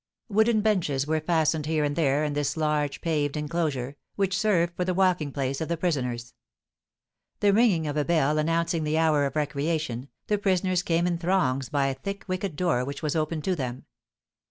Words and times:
Wooden 0.29 0.61
benches 0.61 1.05
were 1.05 1.19
fastened 1.19 1.67
here 1.67 1.83
and 1.83 1.95
there 1.95 2.23
in 2.23 2.33
this 2.33 2.57
large 2.57 3.01
paved 3.01 3.37
enclosure, 3.37 3.97
which 4.15 4.35
served 4.35 4.75
for 4.75 4.83
the 4.83 4.95
walking 4.95 5.31
place 5.31 5.61
of 5.61 5.67
the 5.69 5.77
prisoners. 5.77 6.33
The 7.39 7.53
ringing 7.53 7.85
of 7.85 7.95
a 7.97 8.03
bell 8.03 8.39
announcing 8.39 8.83
the 8.83 8.97
hour 8.97 9.27
of 9.27 9.35
recreation, 9.35 10.09
the 10.25 10.39
prisoners 10.39 10.81
came 10.81 11.05
in 11.05 11.19
throngs 11.19 11.69
by 11.69 11.85
a 11.85 11.93
thick 11.93 12.23
wicket 12.25 12.55
door 12.55 12.83
which 12.83 13.03
was 13.03 13.15
opened 13.15 13.43
to 13.43 13.55
them. 13.55 13.85